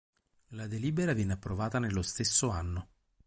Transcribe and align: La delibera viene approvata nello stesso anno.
La 0.55 0.65
delibera 0.65 1.13
viene 1.13 1.33
approvata 1.33 1.77
nello 1.77 2.01
stesso 2.01 2.49
anno. 2.49 2.87